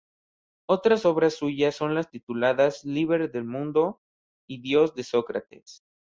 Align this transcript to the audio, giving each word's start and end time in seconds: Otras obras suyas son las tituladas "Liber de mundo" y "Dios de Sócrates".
Otras 0.67 1.05
obras 1.05 1.35
suyas 1.35 1.75
son 1.75 1.93
las 1.93 2.09
tituladas 2.09 2.83
"Liber 2.83 3.31
de 3.31 3.43
mundo" 3.43 4.01
y 4.49 4.59
"Dios 4.59 4.95
de 4.95 5.03
Sócrates". 5.03 5.83